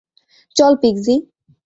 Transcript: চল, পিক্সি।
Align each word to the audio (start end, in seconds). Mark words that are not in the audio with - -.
চল, 0.55 0.73
পিক্সি। 0.81 1.15